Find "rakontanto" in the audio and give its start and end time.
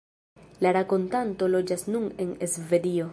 0.77-1.51